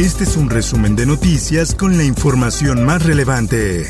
[0.00, 3.84] Este es un resumen de noticias con la información más relevante.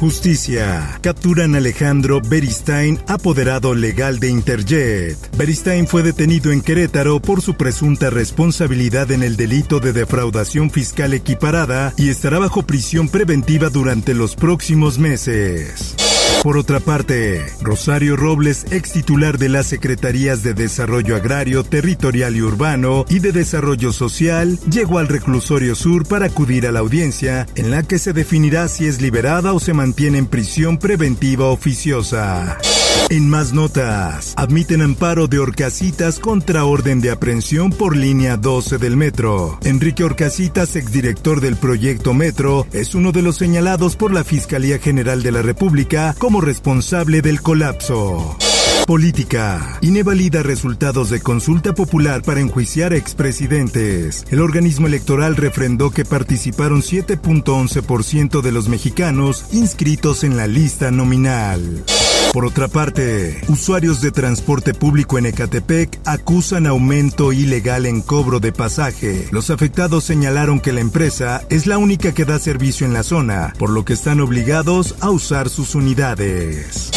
[0.00, 0.98] Justicia.
[1.00, 5.16] Capturan a Alejandro Beristain, apoderado legal de Interjet.
[5.36, 11.14] Beristain fue detenido en Querétaro por su presunta responsabilidad en el delito de defraudación fiscal
[11.14, 15.94] equiparada y estará bajo prisión preventiva durante los próximos meses.
[16.42, 22.42] Por otra parte, Rosario Robles, ex titular de las Secretarías de Desarrollo Agrario, Territorial y
[22.42, 27.70] Urbano y de Desarrollo Social, llegó al reclusorio sur para acudir a la audiencia, en
[27.70, 32.58] la que se definirá si es liberada o se mantiene en prisión preventiva oficiosa.
[33.10, 38.96] En más notas, admiten amparo de Orcasitas contra orden de aprehensión por línea 12 del
[38.96, 39.58] metro.
[39.62, 45.22] Enrique Orcasitas, exdirector del proyecto Metro, es uno de los señalados por la Fiscalía General
[45.22, 48.38] de la República como responsable del colapso.
[48.86, 49.78] Política.
[49.82, 54.24] INE valida resultados de consulta popular para enjuiciar expresidentes.
[54.30, 61.84] El organismo electoral refrendó que participaron 7.11% de los mexicanos inscritos en la lista nominal.
[62.34, 68.50] Por otra parte, usuarios de transporte público en Ecatepec acusan aumento ilegal en cobro de
[68.50, 69.28] pasaje.
[69.30, 73.52] Los afectados señalaron que la empresa es la única que da servicio en la zona,
[73.56, 76.90] por lo que están obligados a usar sus unidades.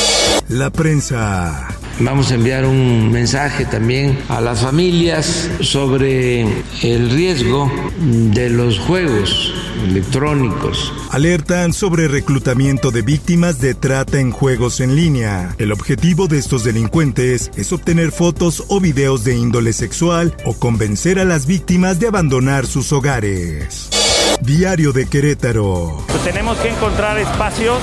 [0.49, 1.76] La prensa.
[1.99, 6.41] Vamos a enviar un mensaje también a las familias sobre
[6.83, 9.51] el riesgo de los juegos
[9.83, 10.93] electrónicos.
[11.09, 15.55] Alertan sobre reclutamiento de víctimas de trata en juegos en línea.
[15.57, 21.17] El objetivo de estos delincuentes es obtener fotos o videos de índole sexual o convencer
[21.17, 23.89] a las víctimas de abandonar sus hogares.
[24.41, 26.03] Diario de Querétaro.
[26.07, 27.79] Pues tenemos que encontrar espacios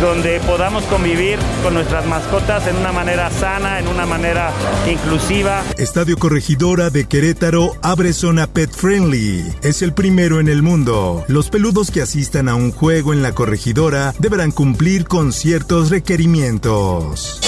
[0.00, 4.52] donde podamos convivir con nuestras mascotas en una manera sana, en una manera
[4.90, 5.62] inclusiva.
[5.76, 9.44] Estadio Corregidora de Querétaro abre zona pet friendly.
[9.62, 11.24] Es el primero en el mundo.
[11.28, 17.40] Los peludos que asistan a un juego en la corregidora deberán cumplir con ciertos requerimientos.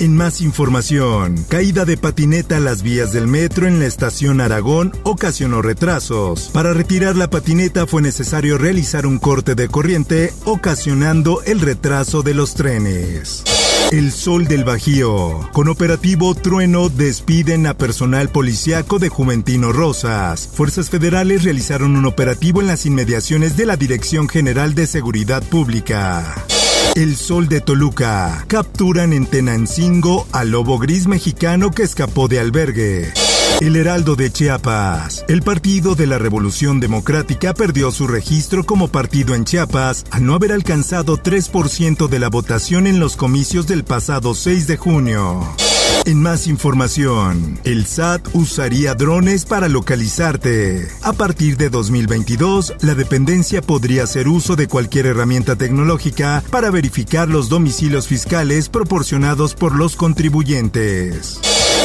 [0.00, 4.92] En más información, caída de patineta a las vías del metro en la estación Aragón
[5.02, 6.50] ocasionó retrasos.
[6.52, 12.34] Para retirar la patineta fue necesario realizar un corte de corriente, ocasionando el retraso de
[12.34, 13.42] los trenes.
[13.90, 15.48] El Sol del Bajío.
[15.52, 20.48] Con operativo Trueno despiden a personal policiaco de Juventino Rosas.
[20.52, 26.46] Fuerzas federales realizaron un operativo en las inmediaciones de la Dirección General de Seguridad Pública.
[26.94, 28.44] El Sol de Toluca.
[28.48, 33.12] Capturan en Tenancingo al lobo gris mexicano que escapó de albergue.
[33.60, 35.24] El Heraldo de Chiapas.
[35.28, 40.34] El Partido de la Revolución Democrática perdió su registro como partido en Chiapas al no
[40.34, 45.67] haber alcanzado 3% de la votación en los comicios del pasado 6 de junio.
[46.08, 50.88] En más información, el SAT usaría drones para localizarte.
[51.02, 57.28] A partir de 2022, la dependencia podría hacer uso de cualquier herramienta tecnológica para verificar
[57.28, 61.40] los domicilios fiscales proporcionados por los contribuyentes.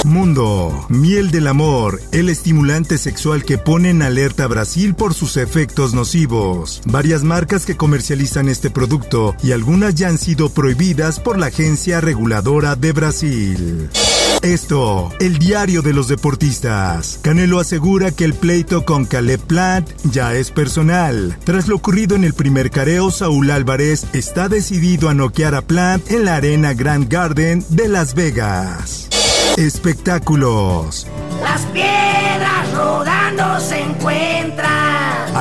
[0.06, 5.94] Mundo, miel del amor, el estimulante sexual que pone en alerta Brasil por sus efectos
[5.94, 6.82] nocivos.
[6.86, 12.02] Varias marcas que comercializan este producto y algunas ya han sido prohibidas por la Agencia
[12.02, 13.90] Reguladora de Brasil.
[14.44, 17.18] Esto, el diario de los deportistas.
[17.22, 21.38] Canelo asegura que el pleito con Caleb Plant ya es personal.
[21.46, 26.12] Tras lo ocurrido en el primer careo, Saúl Álvarez está decidido a noquear a Plant
[26.12, 29.08] en la arena Grand Garden de Las Vegas.
[29.56, 31.08] Espectáculos.
[31.42, 34.63] Las piedras rodando se encuentran.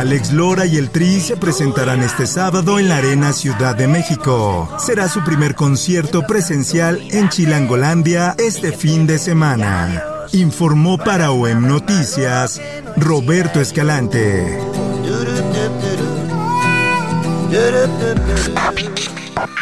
[0.02, 4.68] Alex Lora y el Tri se presentarán este sábado en la Arena Ciudad de México.
[4.76, 10.02] Será su primer concierto presencial en Chilangolandia este fin de semana.
[10.32, 12.60] Informó para OEM Noticias
[12.96, 14.58] Roberto Escalante.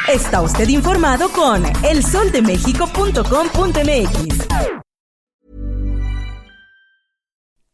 [0.09, 4.80] Está usted informado con elsoldemexico.com.mx.